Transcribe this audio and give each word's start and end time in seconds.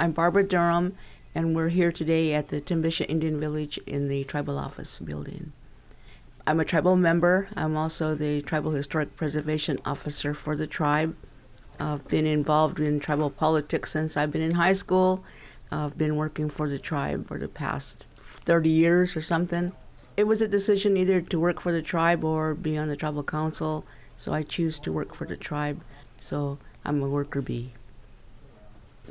I'm 0.00 0.12
Barbara 0.12 0.44
Durham, 0.44 0.94
and 1.34 1.56
we're 1.56 1.70
here 1.70 1.90
today 1.90 2.32
at 2.32 2.50
the 2.50 2.60
Timbisha 2.60 3.04
Indian 3.08 3.40
Village 3.40 3.78
in 3.78 4.06
the 4.06 4.22
tribal 4.22 4.56
office 4.56 5.00
building. 5.00 5.52
I'm 6.46 6.60
a 6.60 6.64
tribal 6.64 6.94
member. 6.94 7.48
I'm 7.56 7.76
also 7.76 8.14
the 8.14 8.40
Tribal 8.42 8.70
Historic 8.70 9.16
Preservation 9.16 9.76
Officer 9.84 10.34
for 10.34 10.54
the 10.54 10.68
tribe. 10.68 11.16
I've 11.80 12.06
been 12.06 12.26
involved 12.26 12.78
in 12.78 13.00
tribal 13.00 13.28
politics 13.28 13.90
since 13.90 14.16
I've 14.16 14.30
been 14.30 14.40
in 14.40 14.54
high 14.54 14.74
school. 14.74 15.24
I've 15.72 15.98
been 15.98 16.14
working 16.14 16.48
for 16.48 16.68
the 16.68 16.78
tribe 16.78 17.26
for 17.26 17.36
the 17.36 17.48
past 17.48 18.06
30 18.44 18.68
years 18.68 19.16
or 19.16 19.20
something. 19.20 19.72
It 20.16 20.28
was 20.28 20.40
a 20.40 20.46
decision 20.46 20.96
either 20.96 21.20
to 21.22 21.40
work 21.40 21.60
for 21.60 21.72
the 21.72 21.82
tribe 21.82 22.22
or 22.22 22.54
be 22.54 22.78
on 22.78 22.86
the 22.86 22.94
tribal 22.94 23.24
council, 23.24 23.84
so 24.16 24.32
I 24.32 24.44
choose 24.44 24.78
to 24.78 24.92
work 24.92 25.12
for 25.12 25.26
the 25.26 25.36
tribe. 25.36 25.82
So 26.20 26.60
I'm 26.84 27.02
a 27.02 27.08
worker 27.08 27.42
bee. 27.42 27.72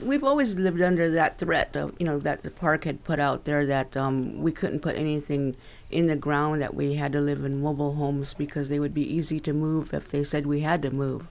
We've 0.01 0.23
always 0.23 0.57
lived 0.57 0.81
under 0.81 1.09
that 1.11 1.39
threat 1.39 1.75
of, 1.75 1.95
you 1.99 2.05
know, 2.05 2.19
that 2.19 2.43
the 2.43 2.51
park 2.51 2.83
had 2.83 3.03
put 3.03 3.19
out 3.19 3.45
there 3.45 3.65
that 3.65 3.97
um, 3.97 4.41
we 4.41 4.51
couldn't 4.51 4.81
put 4.81 4.95
anything 4.95 5.55
in 5.89 6.05
the 6.05 6.15
ground, 6.15 6.61
that 6.61 6.75
we 6.75 6.93
had 6.93 7.13
to 7.13 7.21
live 7.21 7.43
in 7.43 7.61
mobile 7.61 7.95
homes 7.95 8.33
because 8.33 8.69
they 8.69 8.79
would 8.79 8.93
be 8.93 9.15
easy 9.15 9.39
to 9.39 9.53
move 9.53 9.93
if 9.93 10.09
they 10.09 10.23
said 10.23 10.45
we 10.45 10.59
had 10.59 10.81
to 10.83 10.91
move. 10.91 11.27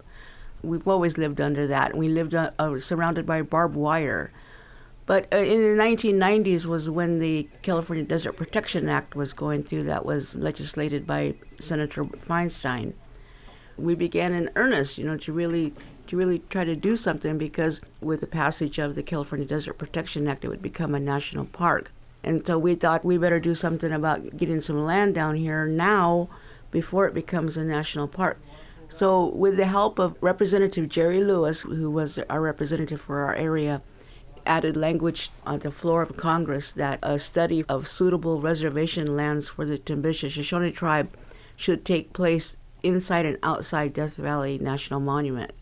We've 0.62 0.86
always 0.88 1.16
lived 1.16 1.40
under 1.40 1.66
that. 1.68 1.96
We 1.96 2.08
lived 2.08 2.34
uh, 2.34 2.50
uh, 2.58 2.78
surrounded 2.78 3.24
by 3.24 3.42
barbed 3.42 3.76
wire. 3.76 4.32
But 5.06 5.32
uh, 5.32 5.36
in 5.36 5.76
the 5.76 5.82
1990s 5.82 6.66
was 6.66 6.90
when 6.90 7.20
the 7.20 7.48
California 7.62 8.04
Desert 8.04 8.32
Protection 8.32 8.88
Act 8.88 9.14
was 9.14 9.32
going 9.32 9.62
through, 9.62 9.84
that 9.84 10.04
was 10.04 10.34
legislated 10.34 11.06
by 11.06 11.34
Senator 11.60 12.04
Feinstein. 12.04 12.94
We 13.76 13.94
began 13.94 14.32
in 14.32 14.50
earnest, 14.56 14.98
you 14.98 15.04
know, 15.04 15.16
to 15.18 15.32
really 15.32 15.74
to 16.08 16.16
really 16.16 16.40
try 16.50 16.64
to 16.64 16.76
do 16.76 16.96
something 16.96 17.38
because 17.38 17.80
with 18.00 18.20
the 18.20 18.26
passage 18.26 18.78
of 18.78 18.94
the 18.94 19.02
California 19.02 19.46
Desert 19.46 19.74
Protection 19.74 20.28
Act, 20.28 20.44
it 20.44 20.48
would 20.48 20.62
become 20.62 20.94
a 20.94 21.00
national 21.00 21.46
park. 21.46 21.90
And 22.22 22.46
so 22.46 22.58
we 22.58 22.74
thought 22.74 23.04
we 23.04 23.18
better 23.18 23.40
do 23.40 23.54
something 23.54 23.92
about 23.92 24.36
getting 24.36 24.60
some 24.60 24.84
land 24.84 25.14
down 25.14 25.36
here 25.36 25.66
now 25.66 26.28
before 26.70 27.06
it 27.06 27.14
becomes 27.14 27.56
a 27.56 27.64
national 27.64 28.08
park. 28.08 28.38
So, 28.88 29.34
with 29.34 29.56
the 29.56 29.66
help 29.66 29.98
of 29.98 30.16
Representative 30.20 30.88
Jerry 30.88 31.22
Lewis, 31.22 31.62
who 31.62 31.90
was 31.90 32.18
our 32.30 32.40
representative 32.40 33.00
for 33.00 33.22
our 33.22 33.34
area, 33.34 33.82
added 34.46 34.76
language 34.76 35.30
on 35.44 35.58
the 35.58 35.70
floor 35.70 36.02
of 36.02 36.16
Congress 36.16 36.70
that 36.72 37.00
a 37.02 37.18
study 37.18 37.64
of 37.68 37.88
suitable 37.88 38.40
reservation 38.40 39.16
lands 39.16 39.48
for 39.48 39.64
the 39.64 39.78
Timbisha 39.78 40.30
Shoshone 40.30 40.70
tribe 40.70 41.10
should 41.56 41.84
take 41.84 42.12
place 42.12 42.56
inside 42.82 43.26
and 43.26 43.38
outside 43.42 43.92
Death 43.92 44.14
Valley 44.16 44.58
National 44.58 45.00
Monument. 45.00 45.52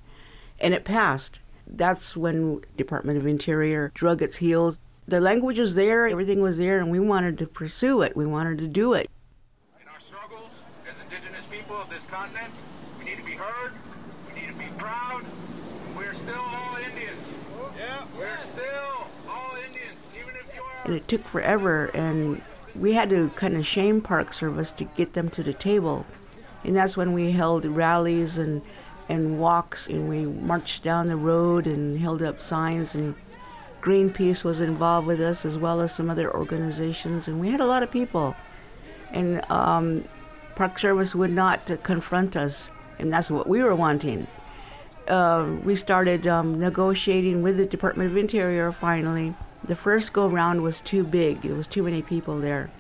And 0.61 0.73
it 0.75 0.85
passed. 0.85 1.41
That's 1.67 2.17
when 2.17 2.63
Department 2.77 3.19
of 3.19 3.27
Interior 3.27 3.91
drug 3.95 4.23
its 4.23 4.37
heels. 4.37 4.79
The 5.07 5.21
language 5.21 5.59
was 5.59 5.75
there, 5.75 6.07
everything 6.09 6.41
was 6.41 6.59
there, 6.59 6.79
and 6.79 6.91
we 6.91 7.01
wanted 7.01 7.39
to 7.39 7.47
pursue 7.47 8.03
it. 8.03 8.17
We 8.17 8.27
wanted 8.27 8.59
to 8.59 8.69
do 8.69 8.95
it. 8.95 9.11
In 9.81 9.89
our 9.89 10.01
struggles 10.01 10.51
as 10.89 10.95
indigenous 11.03 11.45
people 11.51 11.77
of 11.77 11.91
this 11.91 12.03
continent, 12.11 12.53
we 12.99 13.05
need 13.05 13.17
to 13.17 13.25
be 13.25 13.33
heard, 13.33 13.73
we 14.29 14.41
need 14.41 14.49
to 14.49 14.55
be 14.55 14.69
proud. 14.79 15.25
We're 15.97 16.15
still 16.15 16.41
all 16.41 16.77
Indians. 16.77 17.21
Yeah, 17.77 18.05
we're 18.17 18.39
still 18.39 19.09
all 19.29 19.57
Indians, 19.57 19.99
even 20.15 20.35
if 20.37 20.55
you 20.55 20.63
are. 20.63 20.87
And 20.87 20.95
it 20.95 21.07
took 21.09 21.25
forever, 21.25 21.87
and 21.95 22.41
we 22.75 22.95
had 22.95 23.11
to 23.11 23.29
kind 23.31 23.57
of 23.57 23.67
shame 23.67 24.01
Park 24.01 24.33
Service 24.33 24.73
to 24.73 24.85
get 24.85 25.13
them 25.13 25.29
to 25.31 25.43
the 25.43 25.53
table. 25.53 26.07
And 26.65 26.77
that's 26.77 26.97
when 26.97 27.13
we 27.13 27.33
held 27.33 27.65
rallies 27.67 28.39
and, 28.39 28.63
and 29.09 29.39
walks, 29.39 29.89
and 29.89 30.09
we 30.09 30.25
marched 30.27 30.83
down 30.83 31.09
the 31.09 31.17
road 31.17 31.67
and 31.67 31.99
held 31.99 32.23
up 32.23 32.41
signs. 32.41 32.95
And 32.95 33.15
Greenpeace 33.83 34.45
was 34.45 34.61
involved 34.61 35.07
with 35.07 35.21
us, 35.21 35.45
as 35.45 35.59
well 35.59 35.81
as 35.81 35.95
some 35.95 36.09
other 36.09 36.33
organizations. 36.35 37.29
And 37.29 37.41
we 37.41 37.51
had 37.51 37.61
a 37.61 37.67
lot 37.67 37.83
of 37.83 37.91
people. 37.91 38.35
And 39.13 39.49
um, 39.51 40.05
Park 40.55 40.79
Service 40.79 41.15
would 41.15 41.31
not 41.31 41.71
confront 41.83 42.37
us, 42.37 42.71
and 42.99 43.13
that's 43.13 43.31
what 43.31 43.47
we 43.49 43.63
were 43.63 43.75
wanting. 43.75 44.27
Uh, 45.09 45.57
we 45.65 45.77
started 45.77 46.27
um, 46.27 46.59
negotiating 46.59 47.43
with 47.43 47.57
the 47.57 47.67
Department 47.67 48.11
of 48.11 48.17
Interior 48.17 48.73
finally. 48.73 49.35
The 49.65 49.75
first 49.75 50.13
go 50.13 50.29
round 50.29 50.63
was 50.63 50.81
too 50.81 51.05
big, 51.05 51.43
there 51.43 51.55
was 51.55 51.67
too 51.67 51.83
many 51.83 52.03
people 52.03 52.39
there. 52.39 52.71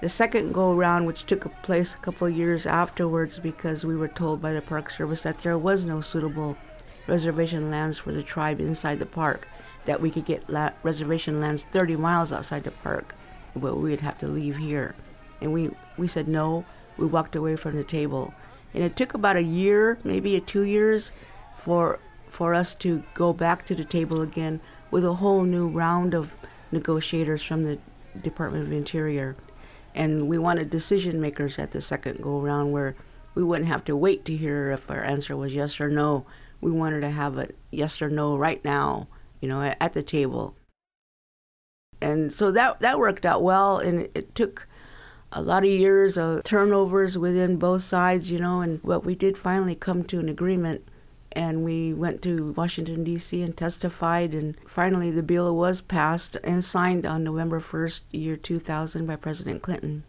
The 0.00 0.08
second 0.08 0.52
go 0.52 0.72
round, 0.72 1.06
which 1.06 1.26
took 1.26 1.50
place 1.62 1.94
a 1.94 1.98
couple 1.98 2.28
years 2.30 2.64
afterwards, 2.64 3.38
because 3.38 3.84
we 3.84 3.96
were 3.96 4.08
told 4.08 4.40
by 4.40 4.54
the 4.54 4.62
Park 4.62 4.88
Service 4.88 5.22
that 5.22 5.40
there 5.40 5.58
was 5.58 5.84
no 5.84 6.00
suitable 6.00 6.56
reservation 7.06 7.70
lands 7.70 7.98
for 7.98 8.10
the 8.10 8.22
tribe 8.22 8.60
inside 8.60 8.98
the 8.98 9.04
park, 9.04 9.46
that 9.84 10.00
we 10.00 10.10
could 10.10 10.24
get 10.24 10.48
la- 10.48 10.70
reservation 10.82 11.38
lands 11.38 11.64
30 11.70 11.96
miles 11.96 12.32
outside 12.32 12.64
the 12.64 12.70
park, 12.70 13.14
but 13.54 13.76
we'd 13.76 14.00
have 14.00 14.16
to 14.18 14.26
leave 14.26 14.56
here. 14.56 14.94
And 15.42 15.52
we, 15.52 15.70
we 15.98 16.08
said 16.08 16.28
no, 16.28 16.64
we 16.96 17.06
walked 17.06 17.36
away 17.36 17.56
from 17.56 17.76
the 17.76 17.84
table. 17.84 18.32
And 18.72 18.82
it 18.82 18.96
took 18.96 19.12
about 19.12 19.36
a 19.36 19.42
year, 19.42 19.98
maybe 20.02 20.34
a 20.34 20.40
two 20.40 20.62
years, 20.62 21.12
for 21.58 21.98
for 22.28 22.54
us 22.54 22.76
to 22.76 23.02
go 23.12 23.32
back 23.32 23.66
to 23.66 23.74
the 23.74 23.84
table 23.84 24.22
again 24.22 24.60
with 24.92 25.04
a 25.04 25.14
whole 25.14 25.42
new 25.42 25.66
round 25.66 26.14
of 26.14 26.32
negotiators 26.70 27.42
from 27.42 27.64
the 27.64 27.76
Department 28.22 28.64
of 28.64 28.72
Interior. 28.72 29.34
And 30.00 30.28
we 30.28 30.38
wanted 30.38 30.70
decision 30.70 31.20
makers 31.20 31.58
at 31.58 31.72
the 31.72 31.82
second 31.82 32.22
go 32.22 32.40
round 32.40 32.72
where 32.72 32.96
we 33.34 33.44
wouldn't 33.44 33.68
have 33.68 33.84
to 33.84 33.94
wait 33.94 34.24
to 34.24 34.34
hear 34.34 34.70
if 34.72 34.90
our 34.90 35.04
answer 35.04 35.36
was 35.36 35.54
yes 35.54 35.78
or 35.78 35.90
no. 35.90 36.24
We 36.62 36.70
wanted 36.70 37.02
to 37.02 37.10
have 37.10 37.36
a 37.36 37.48
yes 37.70 38.00
or 38.00 38.08
no 38.08 38.34
right 38.34 38.64
now, 38.64 39.08
you 39.42 39.48
know, 39.50 39.60
at, 39.60 39.92
the 39.92 40.02
table. 40.02 40.56
And 42.00 42.32
so 42.32 42.50
that 42.50 42.80
that 42.80 42.98
worked 42.98 43.26
out 43.26 43.42
well 43.42 43.76
and 43.76 44.00
it, 44.00 44.12
it 44.14 44.34
took 44.34 44.66
a 45.32 45.42
lot 45.42 45.64
of 45.64 45.68
years 45.68 46.16
of 46.16 46.44
turnovers 46.44 47.18
within 47.18 47.58
both 47.58 47.82
sides, 47.82 48.32
you 48.32 48.38
know, 48.38 48.62
and 48.62 48.82
but 48.82 49.04
we 49.04 49.14
did 49.14 49.36
finally 49.36 49.74
come 49.74 50.02
to 50.04 50.18
an 50.18 50.30
agreement 50.30 50.88
and 51.32 51.64
we 51.64 51.92
went 51.92 52.22
to 52.22 52.52
Washington 52.56 53.04
D.C. 53.04 53.40
and 53.42 53.56
testified 53.56 54.34
and 54.34 54.56
finally 54.66 55.10
the 55.10 55.22
bill 55.22 55.54
was 55.54 55.80
passed 55.80 56.36
and 56.42 56.64
signed 56.64 57.06
on 57.06 57.22
November 57.22 57.60
1st, 57.60 58.02
year 58.10 58.36
2000 58.36 59.06
by 59.06 59.16
President 59.16 59.62
Clinton. 59.62 60.02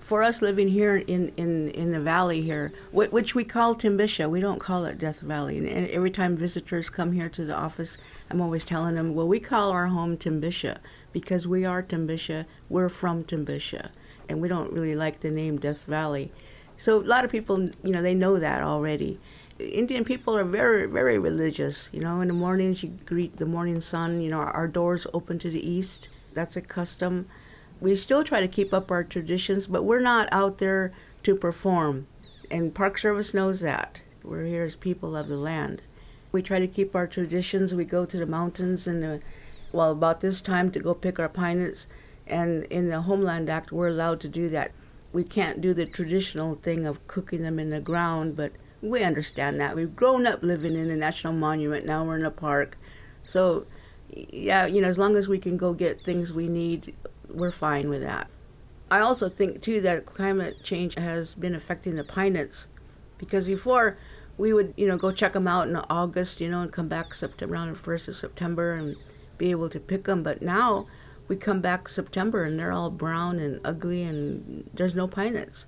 For 0.00 0.22
us 0.22 0.42
living 0.42 0.68
here 0.68 0.96
in, 0.96 1.32
in, 1.38 1.70
in 1.70 1.90
the 1.90 1.98
valley 1.98 2.42
here, 2.42 2.74
which 2.92 3.34
we 3.34 3.42
call 3.42 3.74
Timbisha, 3.74 4.28
we 4.28 4.38
don't 4.38 4.58
call 4.58 4.84
it 4.84 4.98
Death 4.98 5.20
Valley. 5.20 5.56
And 5.56 5.88
every 5.88 6.10
time 6.10 6.36
visitors 6.36 6.90
come 6.90 7.12
here 7.12 7.30
to 7.30 7.46
the 7.46 7.56
office, 7.56 7.96
I'm 8.28 8.42
always 8.42 8.66
telling 8.66 8.96
them, 8.96 9.14
well, 9.14 9.26
we 9.26 9.40
call 9.40 9.70
our 9.70 9.86
home 9.86 10.18
Timbisha 10.18 10.76
because 11.14 11.48
we 11.48 11.64
are 11.64 11.82
Timbisha, 11.82 12.44
we're 12.68 12.90
from 12.90 13.24
Timbisha 13.24 13.88
and 14.28 14.40
we 14.40 14.48
don't 14.48 14.72
really 14.72 14.94
like 14.94 15.20
the 15.20 15.30
name 15.30 15.58
Death 15.58 15.82
Valley. 15.84 16.32
So 16.76 16.98
a 16.98 17.02
lot 17.02 17.24
of 17.24 17.30
people, 17.30 17.70
you 17.82 17.92
know, 17.92 18.02
they 18.02 18.14
know 18.14 18.38
that 18.38 18.62
already. 18.62 19.20
Indian 19.58 20.04
people 20.04 20.36
are 20.36 20.44
very, 20.44 20.86
very 20.86 21.18
religious. 21.18 21.88
You 21.92 22.00
know, 22.00 22.20
in 22.20 22.28
the 22.28 22.34
mornings 22.34 22.82
you 22.82 22.90
greet 23.06 23.36
the 23.36 23.46
morning 23.46 23.80
sun. 23.80 24.20
You 24.20 24.30
know, 24.30 24.38
our, 24.38 24.66
doors 24.66 25.06
open 25.14 25.38
to 25.40 25.50
the 25.50 25.68
east. 25.68 26.08
That's 26.32 26.56
a 26.56 26.60
custom. 26.60 27.28
We 27.80 27.94
still 27.96 28.24
try 28.24 28.40
to 28.40 28.48
keep 28.48 28.74
up 28.74 28.90
our 28.90 29.04
traditions, 29.04 29.66
but 29.66 29.84
we're 29.84 30.00
not 30.00 30.28
out 30.32 30.58
there 30.58 30.92
to 31.22 31.36
perform. 31.36 32.06
And 32.50 32.74
Park 32.74 32.98
Service 32.98 33.34
knows 33.34 33.60
that. 33.60 34.02
We're 34.22 34.44
here 34.44 34.64
as 34.64 34.74
people 34.74 35.16
of 35.16 35.28
the 35.28 35.36
land. 35.36 35.82
We 36.32 36.42
try 36.42 36.58
to 36.58 36.66
keep 36.66 36.96
our 36.96 37.06
traditions. 37.06 37.74
We 37.74 37.84
go 37.84 38.04
to 38.04 38.16
the 38.16 38.26
mountains 38.26 38.88
and, 38.88 39.02
the, 39.02 39.20
well, 39.70 39.92
about 39.92 40.20
this 40.20 40.40
time 40.40 40.70
to 40.72 40.80
go 40.80 40.94
pick 40.94 41.18
our 41.18 41.28
pine 41.28 41.62
nuts 41.62 41.86
and 42.26 42.64
in 42.64 42.88
the 42.88 43.02
Homeland 43.02 43.50
Act, 43.50 43.72
we're 43.72 43.88
allowed 43.88 44.20
to 44.20 44.28
do 44.28 44.48
that. 44.50 44.72
We 45.12 45.24
can't 45.24 45.60
do 45.60 45.74
the 45.74 45.86
traditional 45.86 46.56
thing 46.56 46.86
of 46.86 47.06
cooking 47.06 47.42
them 47.42 47.58
in 47.58 47.70
the 47.70 47.80
ground, 47.80 48.36
but 48.36 48.52
we 48.82 49.02
understand 49.02 49.60
that. 49.60 49.76
We've 49.76 49.94
grown 49.94 50.26
up 50.26 50.42
living 50.42 50.76
in 50.76 50.90
a 50.90 50.96
national 50.96 51.32
monument. 51.32 51.86
Now 51.86 52.04
we're 52.04 52.18
in 52.18 52.24
a 52.24 52.30
park. 52.30 52.76
So, 53.22 53.66
yeah, 54.10 54.66
you 54.66 54.80
know, 54.80 54.88
as 54.88 54.98
long 54.98 55.16
as 55.16 55.28
we 55.28 55.38
can 55.38 55.56
go 55.56 55.72
get 55.72 56.02
things 56.02 56.32
we 56.32 56.48
need, 56.48 56.94
we're 57.28 57.50
fine 57.50 57.88
with 57.88 58.02
that. 58.02 58.28
I 58.90 59.00
also 59.00 59.28
think, 59.28 59.62
too, 59.62 59.80
that 59.82 60.06
climate 60.06 60.62
change 60.62 60.94
has 60.94 61.34
been 61.34 61.54
affecting 61.54 61.96
the 61.96 62.04
pine 62.04 62.34
nuts 62.34 62.68
because 63.18 63.46
before 63.46 63.96
we 64.36 64.52
would, 64.52 64.74
you 64.76 64.86
know, 64.86 64.96
go 64.96 65.12
check 65.12 65.32
them 65.32 65.48
out 65.48 65.68
in 65.68 65.76
August, 65.76 66.40
you 66.40 66.50
know, 66.50 66.60
and 66.60 66.72
come 66.72 66.88
back 66.88 67.14
September, 67.14 67.54
around 67.54 67.72
the 67.72 67.78
1st 67.78 68.08
of 68.08 68.16
September 68.16 68.74
and 68.74 68.96
be 69.38 69.50
able 69.50 69.68
to 69.70 69.80
pick 69.80 70.04
them. 70.04 70.22
But 70.22 70.42
now, 70.42 70.86
we 71.28 71.36
come 71.36 71.60
back 71.60 71.88
September 71.88 72.44
and 72.44 72.58
they're 72.58 72.72
all 72.72 72.90
brown 72.90 73.38
and 73.38 73.60
ugly 73.64 74.02
and 74.02 74.68
there's 74.74 74.94
no 74.94 75.06
pine 75.06 75.34
nuts. 75.34 75.66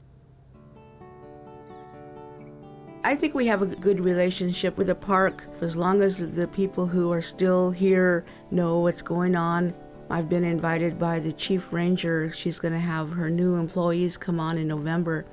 I 3.04 3.14
think 3.14 3.34
we 3.34 3.46
have 3.46 3.62
a 3.62 3.66
good 3.66 4.00
relationship 4.00 4.76
with 4.76 4.88
the 4.88 4.94
park 4.94 5.44
as 5.60 5.76
long 5.76 6.02
as 6.02 6.18
the 6.18 6.48
people 6.48 6.86
who 6.86 7.12
are 7.12 7.22
still 7.22 7.70
here 7.70 8.24
know 8.50 8.80
what's 8.80 9.00
going 9.00 9.36
on. 9.36 9.72
I've 10.10 10.28
been 10.28 10.44
invited 10.44 10.98
by 10.98 11.20
the 11.20 11.32
chief 11.32 11.72
ranger. 11.72 12.32
She's 12.32 12.58
going 12.58 12.74
to 12.74 12.80
have 12.80 13.10
her 13.10 13.30
new 13.30 13.54
employees 13.56 14.16
come 14.16 14.40
on 14.40 14.58
in 14.58 14.68
November 14.68 15.24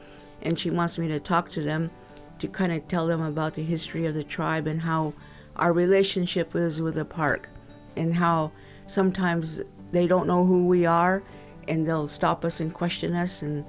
and 0.44 0.58
she 0.58 0.70
wants 0.70 0.98
me 0.98 1.08
to 1.08 1.20
talk 1.20 1.50
to 1.50 1.64
them 1.64 1.90
to 2.40 2.48
kind 2.48 2.72
of 2.72 2.88
tell 2.88 3.08
them 3.08 3.22
about 3.22 3.54
the 3.54 3.64
history 3.64 4.06
of 4.06 4.14
the 4.14 4.24
tribe 4.24 4.68
and 4.68 4.82
how 4.82 5.14
our 5.56 5.74
relationship 5.74 6.56
is 6.56 6.82
with 6.82 6.96
the 6.96 7.06
park 7.06 7.50
and 7.96 8.14
how 8.14 8.52
sometimes 8.88 9.62
they 9.94 10.08
don't 10.08 10.28
know 10.28 10.46
who 10.46 10.66
we 10.66 10.86
are 10.86 11.24
and 11.68 11.88
they'll 11.88 12.08
stop 12.08 12.44
us 12.44 12.60
and 12.60 12.74
question 12.74 13.14
us 13.14 13.42
and 13.42 13.64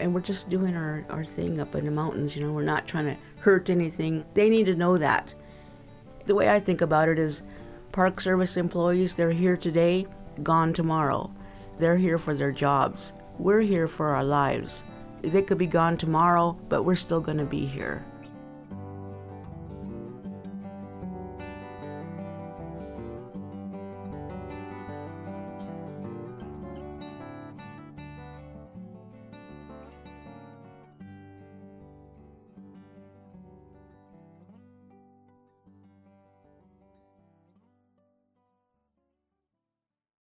and 0.00 0.14
we're 0.14 0.20
just 0.20 0.48
doing 0.48 0.76
our, 0.76 1.04
our 1.10 1.24
thing 1.24 1.58
up 1.60 1.74
in 1.74 1.84
the 1.84 1.90
mountains 1.90 2.36
you 2.36 2.44
know 2.44 2.52
we're 2.52 2.62
not 2.62 2.86
trying 2.86 3.06
to 3.06 3.16
hurt 3.40 3.70
anything. 3.70 4.24
They 4.34 4.50
need 4.50 4.66
to 4.66 4.74
know 4.74 4.98
that. 4.98 5.32
The 6.26 6.34
way 6.34 6.50
i 6.50 6.60
think 6.60 6.82
about 6.82 7.08
it 7.08 7.18
is 7.18 7.42
park 7.92 8.20
service 8.20 8.56
employees 8.56 9.14
they're 9.14 9.30
here 9.30 9.56
today 9.56 10.06
gone 10.42 10.74
tomorrow. 10.74 11.32
They're 11.78 11.96
here 11.96 12.18
for 12.18 12.34
their 12.34 12.52
jobs. 12.52 13.12
We're 13.38 13.60
here 13.60 13.88
for 13.88 14.08
our 14.08 14.24
lives. 14.24 14.84
They 15.22 15.42
could 15.42 15.58
be 15.58 15.66
gone 15.66 15.96
tomorrow 15.96 16.58
but 16.68 16.82
we're 16.82 16.96
still 16.96 17.20
going 17.20 17.38
to 17.38 17.44
be 17.44 17.64
here 17.64 18.04